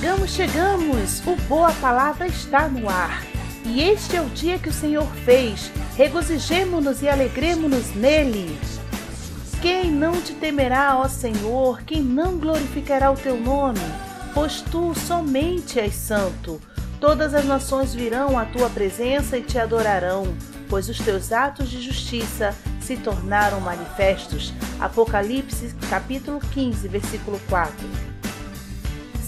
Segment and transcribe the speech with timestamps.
[0.00, 1.22] Chegamos, chegamos!
[1.26, 3.22] O Boa Palavra está no ar.
[3.66, 5.70] E este é o dia que o Senhor fez.
[5.94, 8.58] Regozijemo-nos e alegremos-nos nele.
[9.60, 11.82] Quem não te temerá, ó Senhor?
[11.82, 13.78] Quem não glorificará o teu nome?
[14.32, 16.58] Pois tu somente és santo.
[16.98, 20.34] Todas as nações virão à tua presença e te adorarão,
[20.70, 24.54] pois os teus atos de justiça se tornaram manifestos.
[24.80, 28.10] Apocalipse capítulo 15, versículo 4.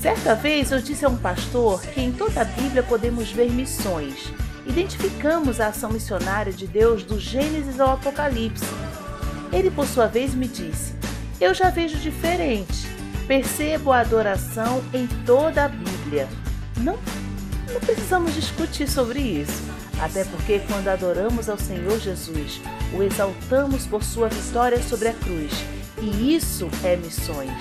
[0.03, 4.33] Certa vez eu disse a um pastor que em toda a Bíblia podemos ver missões.
[4.67, 8.67] Identificamos a ação missionária de Deus do Gênesis ao Apocalipse
[9.53, 10.95] ele, por sua vez, me disse:
[11.41, 12.91] Eu já vejo diferente.
[13.27, 16.29] Percebo a adoração em toda a Bíblia.
[16.79, 16.99] Não,
[17.71, 19.63] não precisamos discutir sobre isso.
[20.01, 22.61] Até porque, quando adoramos ao Senhor Jesus,
[22.95, 25.53] o exaltamos por sua vitória sobre a cruz.
[26.01, 27.53] E isso é missões,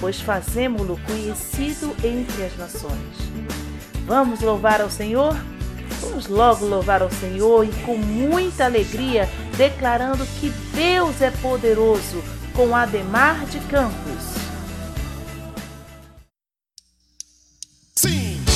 [0.00, 3.16] pois fazemos-lo conhecido entre as nações.
[4.06, 5.36] Vamos louvar ao Senhor?
[6.00, 12.22] Vamos logo louvar ao Senhor e com muita alegria, declarando que Deus é poderoso,
[12.54, 14.36] com Ademar de Campos.
[17.94, 18.55] Sim!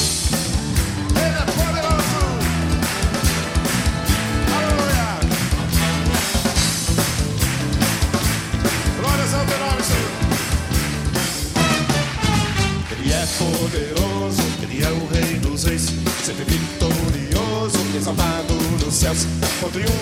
[19.68, 19.99] Triunfo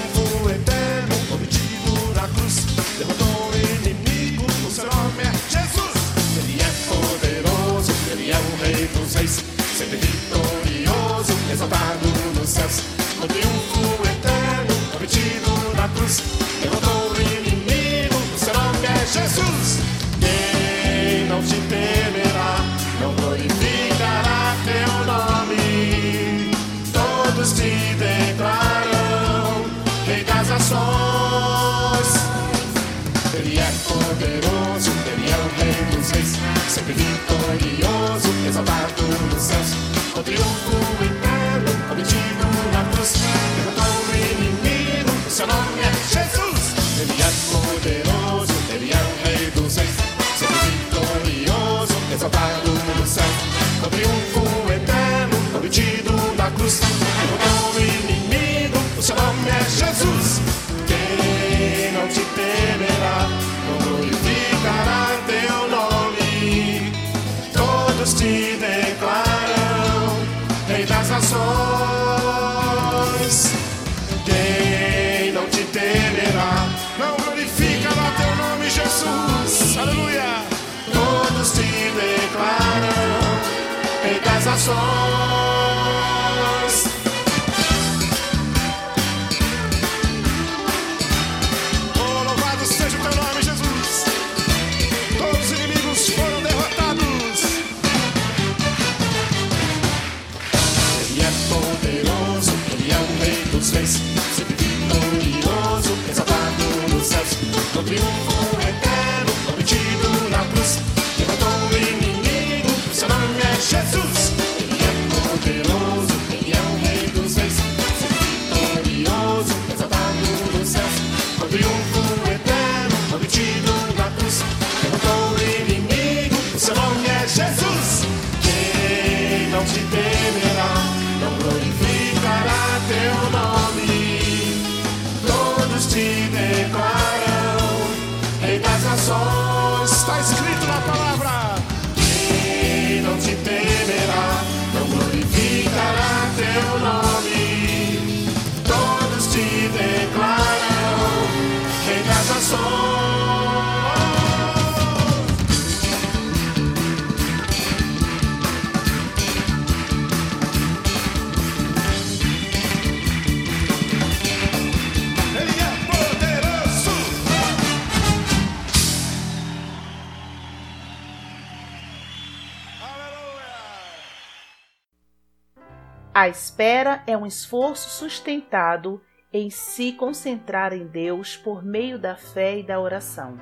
[176.18, 179.00] A espera é um esforço sustentado
[179.32, 183.40] em se concentrar em Deus por meio da fé e da oração.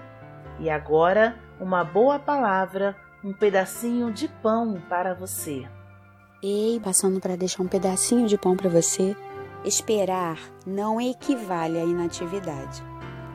[0.60, 2.94] E agora, uma boa palavra,
[3.24, 5.66] um pedacinho de pão para você.
[6.42, 9.16] Ei, passando para deixar um pedacinho de pão para você.
[9.64, 12.82] Esperar não equivale à inatividade.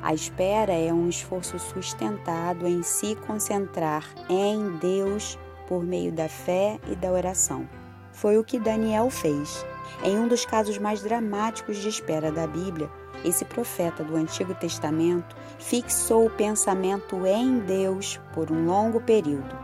[0.04, 5.36] A espera é um esforço sustentado em se concentrar em Deus
[5.68, 7.81] por meio da fé e da oração.
[8.22, 9.66] Foi o que Daniel fez.
[10.04, 12.88] Em um dos casos mais dramáticos de espera da Bíblia,
[13.26, 19.58] esse profeta do Antigo Testamento fixou o pensamento em Deus por um longo período.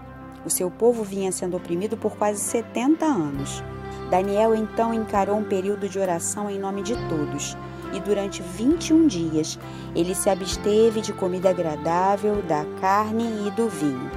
[0.44, 3.64] O seu povo vinha sendo oprimido por quase 70 anos.
[4.10, 7.56] Daniel então encarou um período de oração em nome de todos,
[7.94, 9.60] e durante 21 dias
[9.94, 14.10] ele se absteve de comida agradável, da carne e do vinho.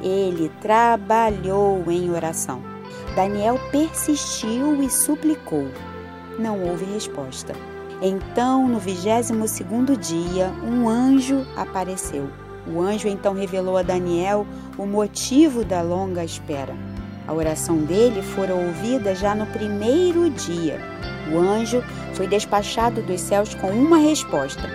[0.00, 2.71] Ele trabalhou em oração.
[3.14, 5.68] Daniel persistiu e suplicou.
[6.38, 7.52] Não houve resposta.
[8.00, 12.30] Então, no vigésimo segundo dia, um anjo apareceu.
[12.66, 14.46] O anjo então revelou a Daniel
[14.78, 16.74] o motivo da longa espera.
[17.28, 20.80] A oração dele fora ouvida já no primeiro dia.
[21.30, 21.82] O anjo
[22.14, 24.68] foi despachado dos céus com uma resposta.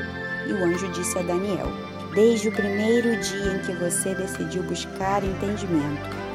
[0.48, 1.68] E o anjo disse a Daniel:
[2.14, 6.27] Desde o primeiro dia em que você decidiu buscar entendimento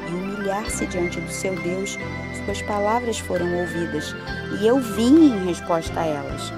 [0.43, 1.97] humilhar-se diante do seu Deus,
[2.45, 4.15] suas palavras foram ouvidas,
[4.61, 6.53] e eu vim em resposta a elas.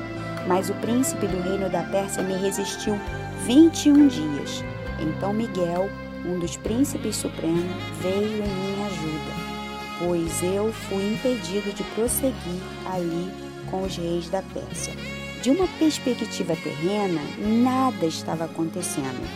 [0.47, 2.99] Mas o príncipe do reino da Pérsia me resistiu
[3.45, 4.65] 21 dias.
[4.99, 5.91] Então Miguel,
[6.25, 7.65] um dos príncipes supremos,
[8.01, 13.31] veio em minha ajuda, pois eu fui impedido de prosseguir ali
[13.71, 14.95] com os reis da Pérsia.
[15.43, 19.29] De uma perspectiva terrena, nada estava acontecendo,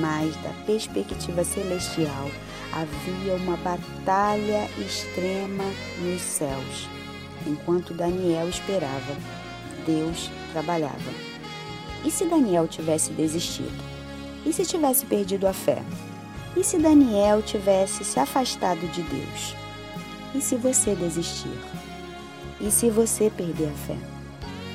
[0.00, 2.30] mas da perspectiva celestial
[2.72, 5.64] havia uma batalha extrema
[6.00, 6.88] nos céus.
[7.46, 9.16] Enquanto Daniel esperava,
[9.86, 11.12] Deus trabalhava.
[12.04, 13.72] E se Daniel tivesse desistido?
[14.44, 15.82] E se tivesse perdido a fé?
[16.56, 19.54] E se Daniel tivesse se afastado de Deus?
[20.34, 21.58] E se você desistir?
[22.60, 23.96] E se você perder a fé?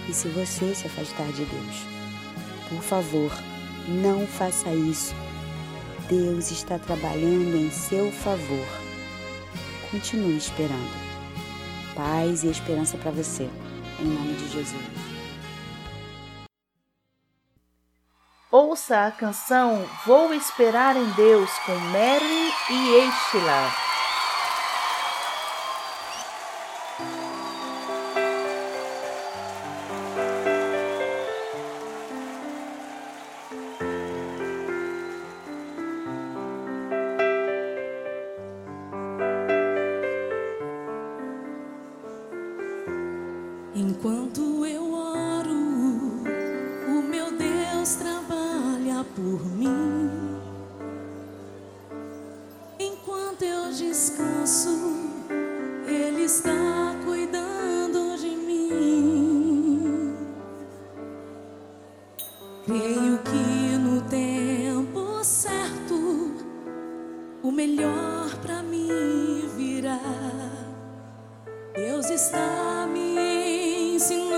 [0.07, 1.85] E se você se afastar de Deus?
[2.69, 3.31] Por favor,
[3.87, 5.15] não faça isso.
[6.09, 8.65] Deus está trabalhando em seu favor.
[9.91, 11.07] Continue esperando.
[11.93, 13.49] Paz e esperança para você.
[13.99, 14.81] Em nome de Jesus.
[18.49, 23.96] Ouça a canção Vou Esperar em Deus com Mary e Estila.
[72.27, 74.36] Está me ensinando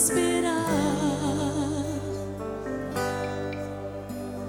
[0.00, 0.64] esperar.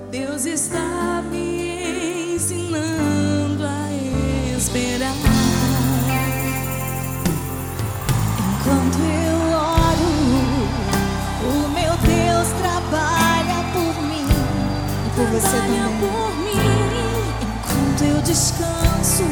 [0.10, 3.91] Deus está me ensinando a
[4.58, 5.13] esperar.
[8.48, 10.12] Enquanto eu oro,
[11.43, 14.27] o meu Deus trabalha por mim.
[15.05, 16.00] E por você trabalha também.
[16.00, 16.62] por mim.
[17.51, 19.25] Enquanto eu descanso,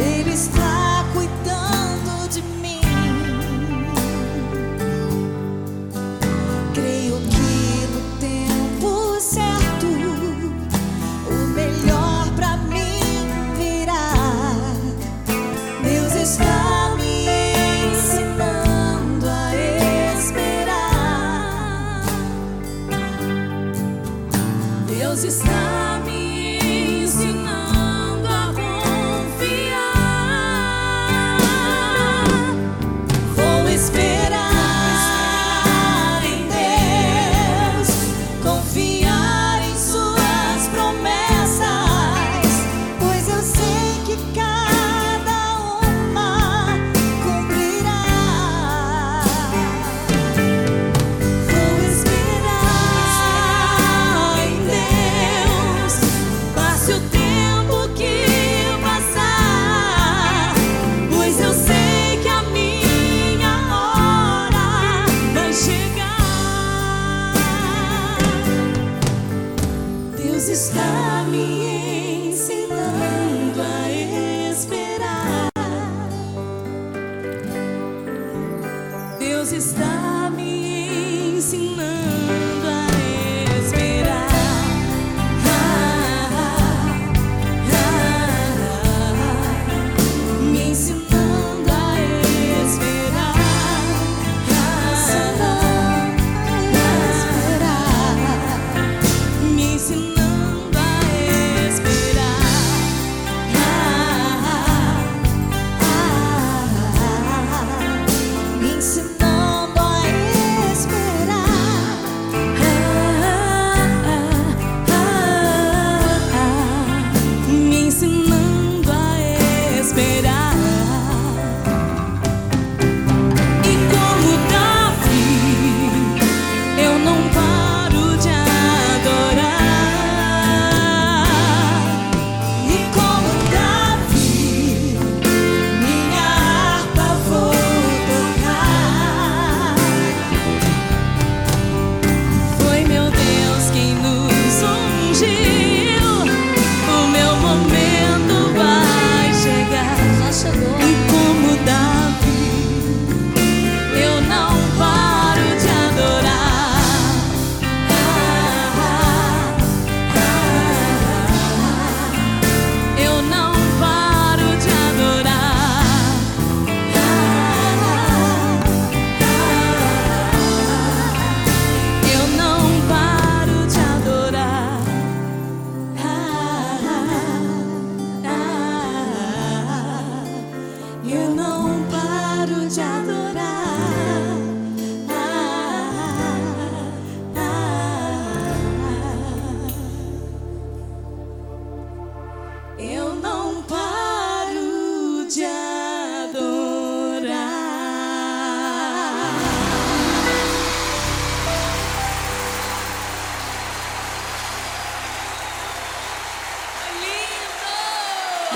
[0.00, 0.75] Ele está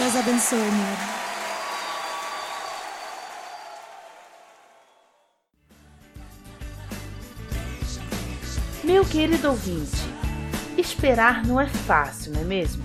[0.00, 1.20] Deus abençoe, Mary.
[8.82, 9.90] Meu querido ouvinte,
[10.78, 12.82] esperar não é fácil, não é mesmo?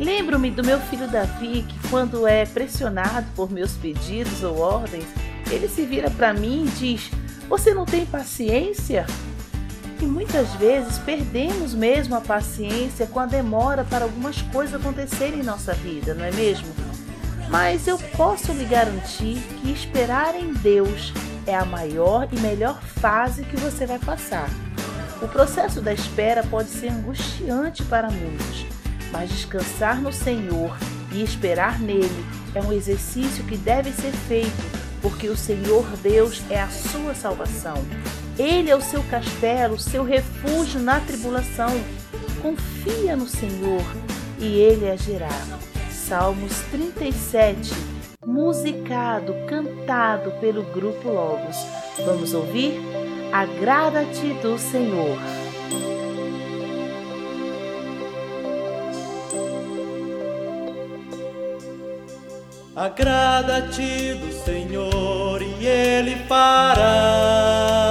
[0.00, 5.04] Lembro-me do meu filho Davi que, quando é pressionado por meus pedidos ou ordens,
[5.50, 7.10] ele se vira para mim e diz:
[7.46, 9.04] Você não tem paciência?
[10.00, 15.44] E muitas vezes perdemos mesmo a paciência com a demora para algumas coisas acontecerem em
[15.44, 16.68] nossa vida, não é mesmo?
[17.50, 21.12] Mas eu posso lhe garantir que esperar em Deus
[21.46, 24.48] é a maior e melhor fase que você vai passar.
[25.20, 28.66] O processo da espera pode ser angustiante para muitos,
[29.10, 30.76] mas descansar no Senhor
[31.10, 32.24] e esperar nele
[32.54, 37.76] é um exercício que deve ser feito, porque o Senhor Deus é a sua salvação.
[38.38, 41.70] Ele é o seu castelo, seu refúgio na tribulação.
[42.40, 43.82] Confia no Senhor
[44.38, 45.28] e ele agirá.
[45.90, 47.74] Salmos 37,
[48.24, 51.56] musicado, cantado pelo grupo Logos.
[52.06, 52.80] Vamos ouvir?
[53.32, 55.18] Agrada-te do Senhor.
[62.76, 67.87] Agrada-te do Senhor e Ele fará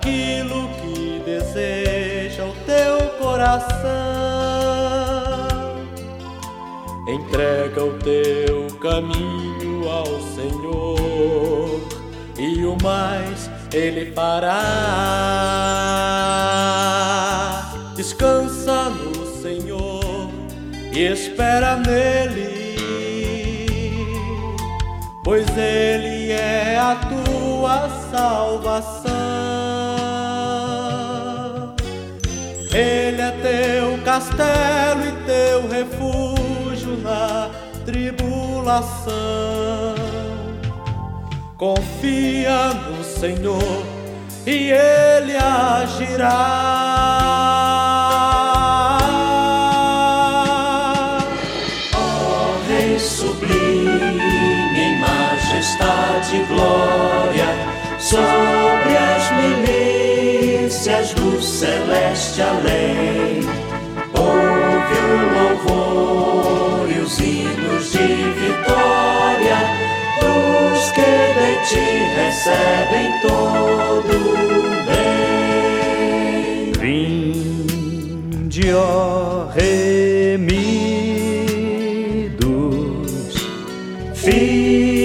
[0.00, 3.80] aquilo que deseja o teu coração.
[7.06, 11.80] Entrega o teu caminho ao Senhor
[12.38, 14.56] e o mais Ele fará.
[17.94, 20.30] Descansa no Senhor
[20.92, 22.78] e espera nele,
[25.22, 29.49] pois ele é a tua salvação.
[32.72, 37.50] Ele é teu castelo e teu refúgio na
[37.84, 39.10] tribulação.
[41.56, 43.84] Confia no Senhor
[44.46, 46.60] e ele agirá.
[51.94, 54.30] Ó Rei sublime
[55.00, 57.46] majestade e glória,
[57.98, 58.79] sobre
[61.20, 63.40] do celeste além,
[64.14, 68.08] ouve o louvor e os hinos de
[68.40, 69.58] vitória
[70.20, 74.14] dos que de ti recebem todo
[74.86, 76.72] bem.
[76.80, 80.80] Vinde, ó remidos,
[84.14, 84.99] filhos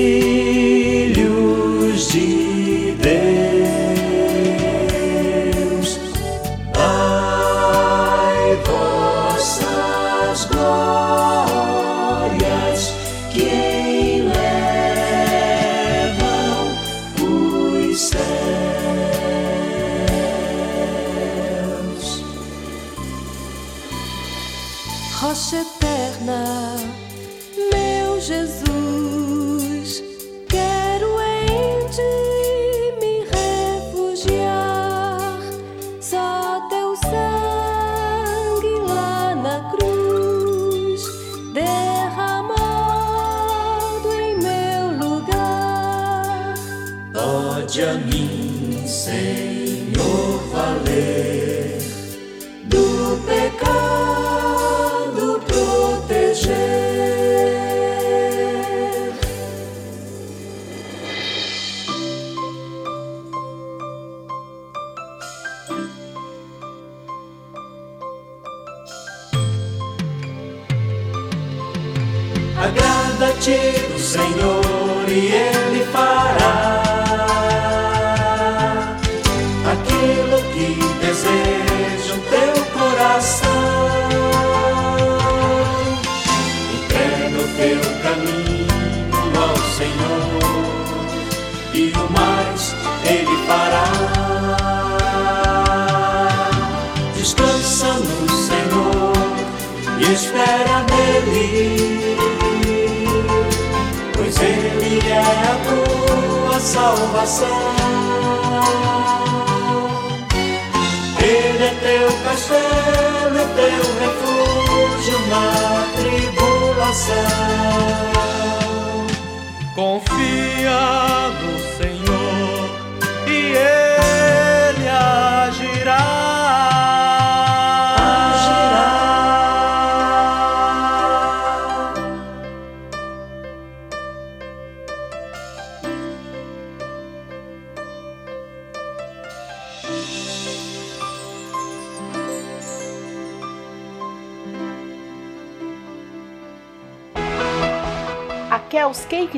[120.56, 121.05] Confia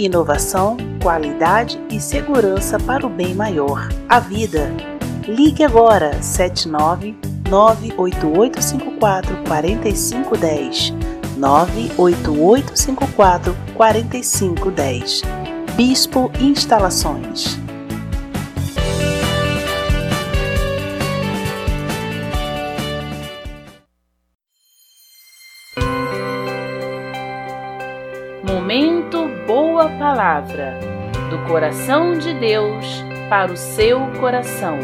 [0.00, 4.72] Inovação, qualidade e segurança para o bem maior, a vida.
[5.28, 7.14] Ligue agora 79
[7.50, 10.94] 98854 4510
[11.36, 15.22] 98854 4510
[15.76, 17.58] Bispo Instalações
[30.00, 30.78] Palavra
[31.28, 32.86] do coração de Deus
[33.28, 34.78] para o seu coração.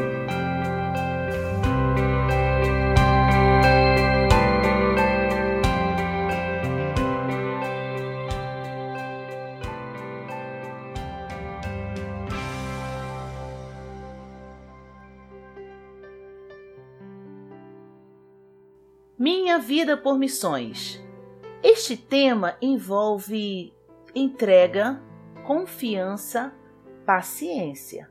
[19.18, 21.02] Minha vida por missões.
[21.62, 23.72] Este tema envolve
[24.16, 25.02] entrega,
[25.46, 26.52] confiança,
[27.06, 28.10] paciência.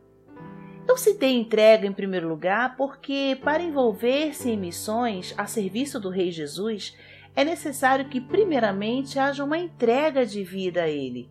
[0.88, 6.32] Eu citei entrega em primeiro lugar porque, para envolver-se em missões a serviço do Rei
[6.32, 6.96] Jesus,
[7.36, 11.30] é necessário que, primeiramente, haja uma entrega de vida a Ele.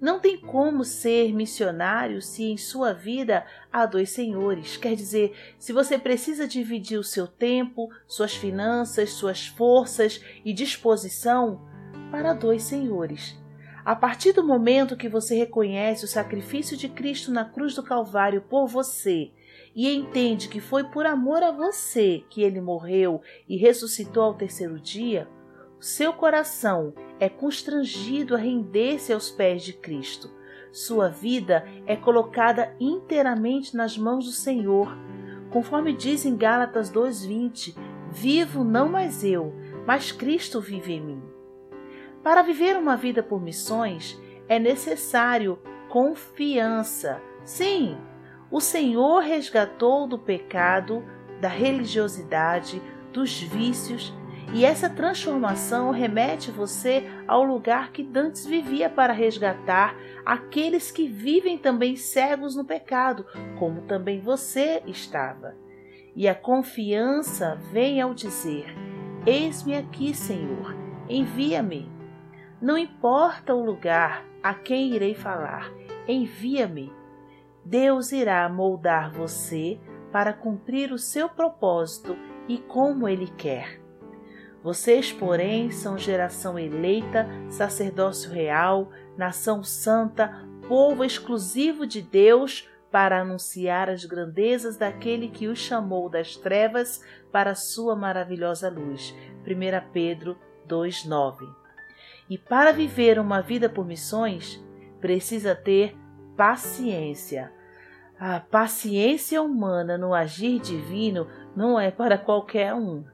[0.00, 4.78] Não tem como ser missionário se em sua vida há dois senhores.
[4.78, 11.60] Quer dizer, se você precisa dividir o seu tempo, suas finanças, suas forças e disposição
[12.10, 13.41] para dois senhores.
[13.84, 18.40] A partir do momento que você reconhece o sacrifício de Cristo na cruz do Calvário
[18.40, 19.32] por você
[19.74, 24.78] e entende que foi por amor a você que ele morreu e ressuscitou ao terceiro
[24.78, 25.28] dia,
[25.80, 30.30] seu coração é constrangido a render-se aos pés de Cristo.
[30.70, 34.96] Sua vida é colocada inteiramente nas mãos do Senhor.
[35.50, 37.74] Conforme diz em Gálatas 2:20,
[38.12, 39.52] vivo não mais eu,
[39.84, 41.31] mas Cristo vive em mim.
[42.22, 45.58] Para viver uma vida por missões é necessário
[45.88, 47.20] confiança.
[47.44, 47.96] Sim,
[48.50, 51.04] o Senhor resgatou do pecado,
[51.40, 52.80] da religiosidade,
[53.12, 54.14] dos vícios
[54.54, 61.56] e essa transformação remete você ao lugar que Dantes vivia para resgatar aqueles que vivem
[61.56, 63.24] também cegos no pecado,
[63.58, 65.56] como também você estava.
[66.14, 68.66] E a confiança vem ao dizer:
[69.26, 70.76] Eis-me aqui, Senhor,
[71.08, 71.91] envia-me.
[72.62, 75.68] Não importa o lugar a quem irei falar,
[76.06, 76.92] envia-me.
[77.64, 79.80] Deus irá moldar você
[80.12, 83.80] para cumprir o seu propósito e como Ele quer.
[84.62, 93.90] Vocês, porém, são geração eleita, sacerdócio real, nação santa, povo exclusivo de Deus, para anunciar
[93.90, 99.12] as grandezas daquele que os chamou das trevas para a sua maravilhosa luz.
[99.44, 101.61] 1 Pedro 2:9.
[102.32, 104.58] E para viver uma vida por missões,
[105.02, 105.94] precisa ter
[106.34, 107.52] paciência.
[108.18, 113.04] A paciência humana no agir divino não é para qualquer um.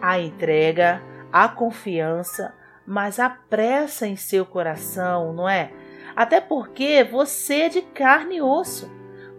[0.00, 2.54] A entrega, a confiança,
[2.86, 5.72] mas a pressa em seu coração, não é?
[6.14, 8.88] Até porque você é de carne e osso.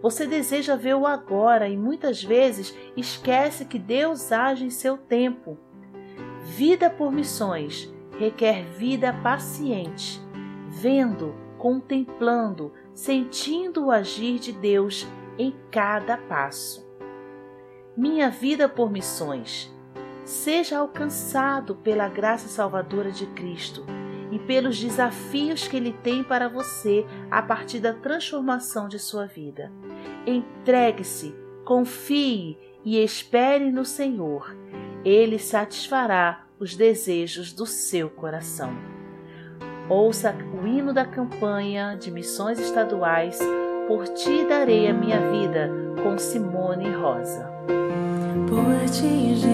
[0.02, 5.58] Você deseja ver o agora e muitas vezes esquece que Deus age em seu tempo.
[6.42, 10.20] Vida por missões requer vida paciente,
[10.68, 15.06] vendo, contemplando, sentindo o agir de Deus
[15.38, 16.84] em cada passo.
[17.96, 19.72] Minha vida por missões
[20.24, 23.84] seja alcançado pela graça salvadora de Cristo
[24.32, 29.70] e pelos desafios que Ele tem para você a partir da transformação de sua vida.
[30.26, 34.56] Entregue-se, confie e espere no Senhor.
[35.04, 38.70] Ele satisfará os desejos do seu coração.
[39.86, 43.38] Ouça o hino da campanha de missões estaduais
[43.86, 45.70] Por Ti Darei a Minha Vida,
[46.02, 47.52] com Simone Rosa.
[48.48, 49.53] Por Ti,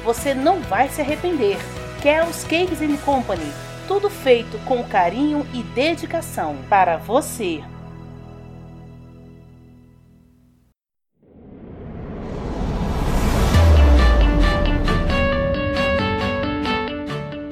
[0.03, 1.59] Você não vai se arrepender.
[2.03, 3.53] Kel's Cakes and Company.
[3.87, 7.63] Tudo feito com carinho e dedicação para você.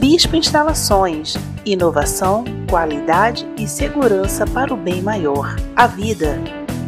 [0.00, 1.36] Bispo Instalações.
[1.62, 6.38] Inovação, qualidade e segurança para o bem maior, a vida.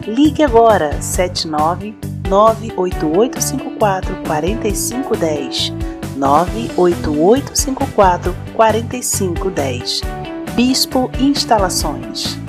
[0.07, 1.94] Ligue agora 79
[2.27, 5.75] 98854 4510
[6.16, 10.01] 98854 4510
[10.57, 12.41] Bispo Instalações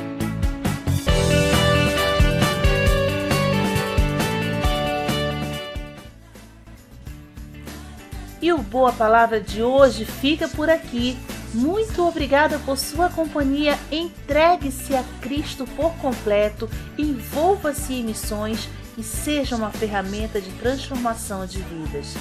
[8.53, 11.17] O Boa Palavra de hoje fica por aqui.
[11.55, 13.79] Muito obrigada por sua companhia.
[13.91, 21.59] Entregue-se a Cristo por completo, envolva-se em missões e seja uma ferramenta de transformação de
[21.61, 22.13] vidas.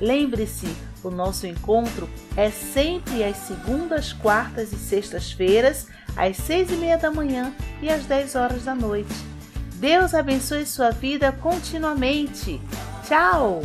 [0.00, 0.68] Lembre-se,
[1.02, 7.10] o nosso encontro é sempre às segundas, quartas e sextas-feiras, às seis e meia da
[7.10, 9.14] manhã e às dez horas da noite.
[9.74, 12.60] Deus abençoe sua vida continuamente.
[13.04, 13.62] Tchau!